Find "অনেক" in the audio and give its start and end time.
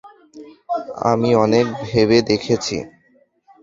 1.43-1.65